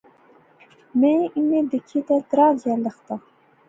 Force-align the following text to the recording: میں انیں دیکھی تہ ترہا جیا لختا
میں 0.99 1.17
انیں 1.35 1.63
دیکھی 1.71 2.01
تہ 2.07 2.15
ترہا 2.29 2.51
جیا 2.61 2.75
لختا 2.85 3.15